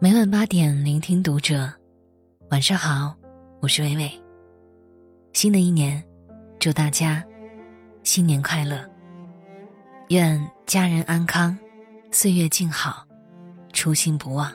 [0.00, 1.68] 每晚八点，聆听读者。
[2.50, 3.12] 晚上好，
[3.60, 4.08] 我是微微。
[5.32, 6.00] 新的一年，
[6.60, 7.24] 祝大家
[8.04, 8.88] 新年快乐！
[10.10, 11.58] 愿家人安康，
[12.12, 13.04] 岁月静好，
[13.72, 14.52] 初心不忘。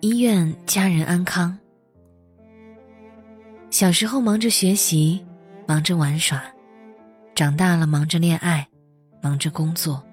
[0.00, 1.58] 医院家人安康。
[3.70, 5.24] 小时候忙着学习，
[5.66, 6.38] 忙着玩耍；
[7.34, 8.68] 长大了忙着恋爱，
[9.22, 10.04] 忙着工作。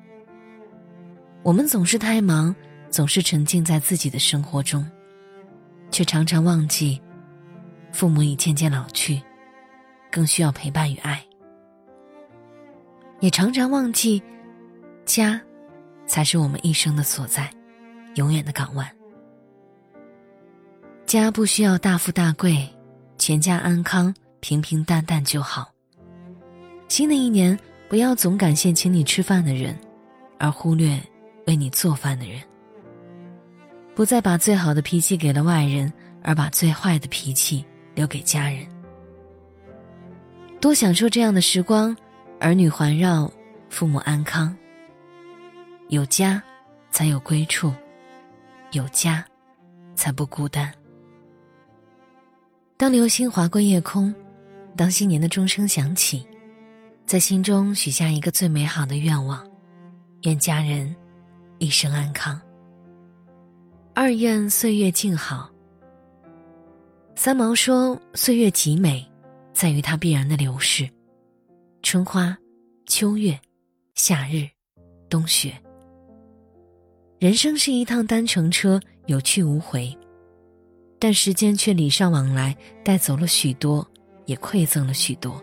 [1.46, 2.54] 我们总是太忙，
[2.90, 4.84] 总是沉浸在自己的生活中，
[5.91, 6.99] 却常常忘记，
[7.94, 9.22] 父母已渐渐老去，
[10.12, 11.23] 更需要陪伴与爱。
[13.20, 14.23] 也常常忘记，
[15.05, 15.39] 家，
[16.08, 17.48] 才是我们一生的所在，
[18.16, 18.91] 永远的港湾。
[21.05, 22.67] 家不需要大富大贵，
[23.20, 25.72] 全家安康、平平淡淡就好。
[26.88, 27.55] 新的一年，
[27.88, 29.77] 不要总感谢请你吃饭的人，
[30.39, 31.00] 而忽略。
[31.48, 32.41] 为你做饭的人，
[33.94, 35.92] 不再把最好的脾气给了外人，
[36.23, 38.66] 而把最坏的脾气留给家人。
[40.59, 41.95] 多享受这样的时光，
[42.39, 43.31] 儿女环绕，
[43.69, 44.56] 父母安康。
[45.89, 46.42] 有家，
[46.89, 47.72] 才有归处；
[48.72, 49.23] 有家，
[49.95, 50.73] 才不孤单。
[52.75, 54.14] 当流星划过夜空，
[54.75, 56.28] 当新年的钟声响起，
[57.06, 59.47] 在心中许下一个最美好的愿望：
[60.23, 60.94] 愿家人。
[61.58, 62.39] 一生安康。
[63.94, 65.50] 二愿岁月静好。
[67.16, 69.09] 三毛说：“岁月极美，
[69.53, 70.89] 在于它必然的流逝。
[71.81, 72.38] 春花、
[72.86, 73.39] 秋月、
[73.94, 74.47] 夏日、
[75.09, 75.53] 冬雪。
[77.20, 79.97] 人生是一趟单程车，有去无回。
[81.00, 83.88] 但时间却礼尚往来，带走了许多，
[84.25, 85.42] 也馈赠了许多。”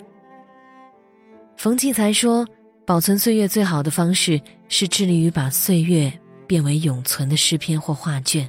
[1.56, 2.46] 冯骥才说。
[2.92, 6.12] 保存岁月最好的方式是致力于把岁月
[6.46, 8.46] 变为永存的诗篇或画卷。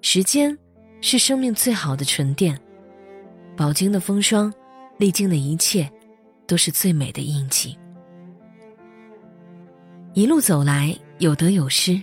[0.00, 0.58] 时间
[1.00, 2.60] 是生命最好的沉淀，
[3.56, 4.52] 饱经的风霜，
[4.98, 5.88] 历经的一切，
[6.48, 7.78] 都是最美的印记。
[10.14, 12.02] 一路走来，有得有失，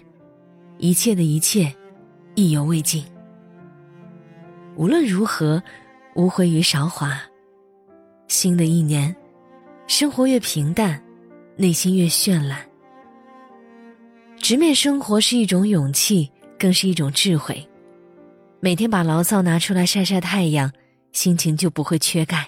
[0.77, 1.69] 一切的一切，
[2.33, 3.03] 意犹未尽。
[4.77, 5.61] 无论如何，
[6.15, 7.21] 无悔于韶华。
[8.29, 9.13] 新的一年。
[9.85, 11.01] 生活越平淡，
[11.61, 12.57] 内心越绚烂。
[14.37, 17.67] 直面生活是一种勇气，更是一种智慧。
[18.61, 20.71] 每天把牢骚拿出来晒晒太阳，
[21.11, 22.47] 心情就不会缺钙。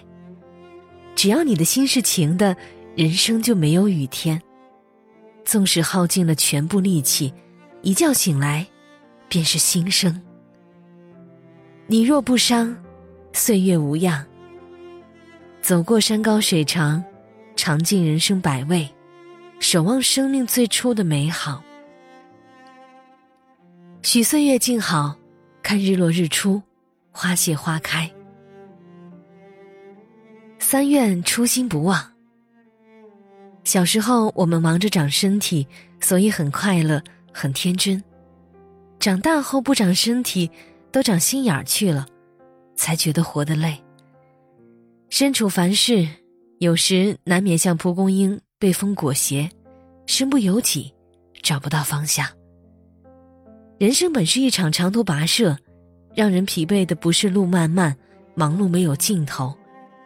[1.14, 2.56] 只要你的心是晴的，
[2.96, 4.40] 人生就没有雨天。
[5.44, 7.34] 纵使耗尽了全部力气，
[7.82, 8.66] 一觉醒来，
[9.28, 10.22] 便是新生。
[11.86, 12.74] 你若不伤，
[13.34, 14.24] 岁月无恙。
[15.60, 17.04] 走过山高水长。
[17.54, 18.88] 尝尽人生百味，
[19.62, 21.62] 守望生命最初的美好。
[24.02, 25.16] 许岁月静好，
[25.62, 26.60] 看日落日出，
[27.12, 28.10] 花谢花开。
[30.58, 32.12] 三愿初心不忘。
[33.62, 35.64] 小时候我们忙着长身体，
[36.00, 37.00] 所以很快乐，
[37.32, 38.02] 很天真。
[38.98, 40.50] 长大后不长身体，
[40.90, 42.04] 都长心眼儿去了，
[42.74, 43.80] 才觉得活得累。
[45.08, 46.08] 身处凡事。
[46.58, 49.50] 有时难免像蒲公英被风裹挟，
[50.06, 50.94] 身不由己，
[51.42, 52.24] 找不到方向。
[53.76, 55.56] 人生本是一场长途跋涉，
[56.14, 57.92] 让人疲惫的不是路漫漫、
[58.36, 59.52] 忙碌没有尽头，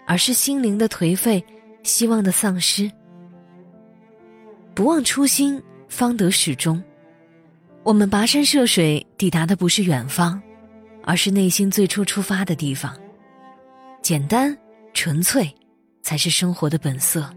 [0.06, 1.44] 而是心灵的颓废、
[1.82, 2.90] 希望的丧失。
[4.74, 6.82] 不忘初心，方得始终。
[7.82, 10.40] 我们跋山涉水，抵达的不是远方，
[11.04, 12.98] 而是内心最初出发的地方。
[14.00, 14.56] 简单，
[14.94, 15.46] 纯粹。
[16.02, 17.28] 才是生活的本色。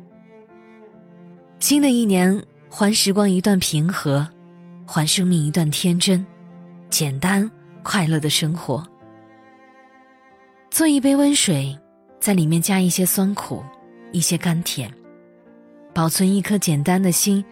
[1.59, 4.25] 新的一年，还时光一段平和，
[4.85, 6.25] 还生命一段天真，
[6.89, 7.49] 简单
[7.83, 8.85] 快乐的生活。
[10.71, 11.77] 做一杯温水，
[12.19, 13.61] 在里面加一些酸苦，
[14.13, 14.89] 一些甘甜，
[15.93, 17.43] 保存一颗简单的心，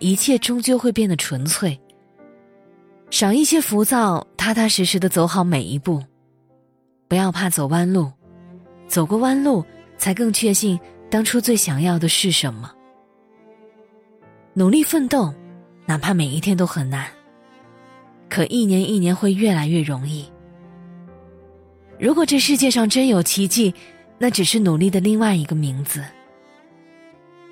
[0.00, 1.78] 一切终究会变得纯粹。
[3.10, 6.02] 少一些浮躁，踏踏实实的走好每一步，
[7.06, 8.10] 不要怕走弯路，
[8.88, 9.64] 走过弯路。
[9.98, 12.68] 才更确信当初最想要的是什么。
[14.54, 15.32] 努力奋斗，
[15.86, 17.06] 哪怕每一天都很难，
[18.28, 20.30] 可一年一年会越来越容易。
[21.98, 23.74] 如果这世界上真有奇迹，
[24.18, 26.04] 那只是努力的另外一个名字。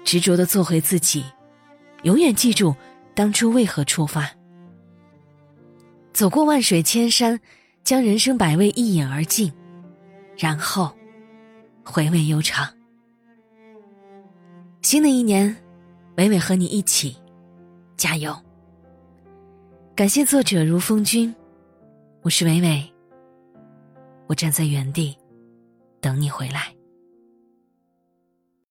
[0.05, 1.25] 执着的做回自己，
[2.03, 2.75] 永远记住
[3.15, 4.31] 当初为何出发。
[6.13, 7.41] 走过万水千山，
[7.83, 9.53] 将人生百味一饮而尽，
[10.37, 10.95] 然后。
[11.83, 12.69] 回味悠长。
[14.83, 15.57] 新的一年，
[16.21, 17.17] 伟伟和你一起
[17.97, 18.37] 加油。
[19.97, 21.35] 感谢作者如风君，
[22.21, 22.93] 我是伟伟。
[24.27, 25.17] 我站在原地，
[25.99, 26.75] 等你回来。